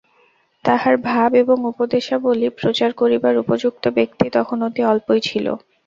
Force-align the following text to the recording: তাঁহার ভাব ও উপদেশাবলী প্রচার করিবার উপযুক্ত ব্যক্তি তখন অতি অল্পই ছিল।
তাঁহার 0.65 0.95
ভাব 1.05 1.31
ও 1.43 1.69
উপদেশাবলী 1.71 2.47
প্রচার 2.59 2.89
করিবার 2.93 3.33
উপযুক্ত 3.37 3.83
ব্যক্তি 3.97 4.25
তখন 4.37 4.57
অতি 4.67 4.81
অল্পই 4.85 5.21
ছিল। 5.27 5.45